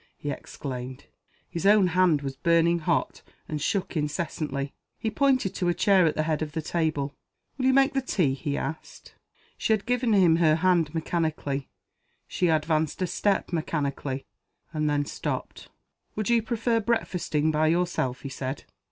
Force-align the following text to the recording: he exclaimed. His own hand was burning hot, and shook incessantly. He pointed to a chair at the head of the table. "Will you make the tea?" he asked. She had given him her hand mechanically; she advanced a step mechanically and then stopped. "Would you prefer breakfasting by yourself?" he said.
he 0.17 0.31
exclaimed. 0.31 1.05
His 1.47 1.63
own 1.63 1.89
hand 1.89 2.23
was 2.23 2.35
burning 2.35 2.79
hot, 2.79 3.21
and 3.47 3.61
shook 3.61 3.95
incessantly. 3.95 4.73
He 4.97 5.11
pointed 5.11 5.53
to 5.53 5.67
a 5.69 5.75
chair 5.75 6.07
at 6.07 6.15
the 6.15 6.23
head 6.23 6.41
of 6.41 6.53
the 6.53 6.61
table. 6.63 7.13
"Will 7.55 7.65
you 7.65 7.73
make 7.73 7.93
the 7.93 8.01
tea?" 8.01 8.33
he 8.33 8.57
asked. 8.57 9.13
She 9.59 9.73
had 9.73 9.85
given 9.85 10.13
him 10.13 10.37
her 10.37 10.55
hand 10.55 10.95
mechanically; 10.95 11.69
she 12.27 12.47
advanced 12.47 12.99
a 13.03 13.05
step 13.05 13.53
mechanically 13.53 14.25
and 14.73 14.89
then 14.89 15.05
stopped. 15.05 15.69
"Would 16.15 16.31
you 16.31 16.41
prefer 16.41 16.79
breakfasting 16.79 17.51
by 17.51 17.67
yourself?" 17.67 18.21
he 18.21 18.29
said. 18.29 18.63